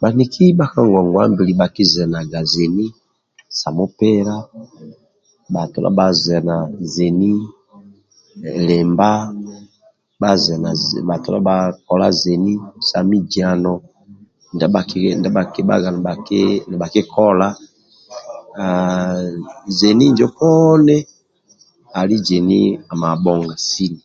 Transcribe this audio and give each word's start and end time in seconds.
Bhaniki 0.00 0.44
ndibha 0.46 0.64
ka 0.72 0.80
gogwabili 0.90 1.52
bhaki 1.60 1.82
zenaga 1.92 2.38
zeni 2.52 2.86
sa 3.58 3.68
mupila 3.76 4.34
bha 5.52 5.62
todha 5.72 5.90
bha 5.98 6.06
zena 6.24 6.54
zeni 6.92 7.32
libha 8.68 9.12
bha 10.20 10.30
zena 10.44 10.70
mujano 13.10 13.72
ndi 15.18 15.28
bha 15.34 15.42
kibhaga 15.52 15.88
nibha 16.70 16.88
kikola 16.94 17.48
aaa 18.62 19.16
zeni 19.78 20.04
njo 20.10 20.26
poni 20.38 20.96
ali 21.98 22.16
zeni 22.26 22.60
amabhoga 22.92 23.54
sini 23.68 24.00